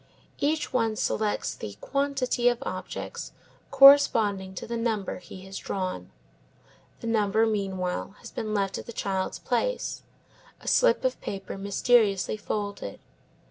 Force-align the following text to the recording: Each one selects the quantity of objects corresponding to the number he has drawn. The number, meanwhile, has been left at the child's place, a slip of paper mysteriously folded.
Each 0.39 0.73
one 0.73 0.95
selects 0.95 1.53
the 1.53 1.77
quantity 1.79 2.47
of 2.49 2.63
objects 2.63 3.33
corresponding 3.69 4.55
to 4.55 4.65
the 4.65 4.75
number 4.75 5.19
he 5.19 5.41
has 5.45 5.59
drawn. 5.59 6.09
The 7.01 7.05
number, 7.05 7.45
meanwhile, 7.45 8.15
has 8.17 8.31
been 8.31 8.51
left 8.51 8.79
at 8.79 8.87
the 8.87 8.93
child's 8.93 9.37
place, 9.37 10.01
a 10.59 10.67
slip 10.67 11.05
of 11.05 11.21
paper 11.21 11.55
mysteriously 11.55 12.35
folded. 12.35 12.99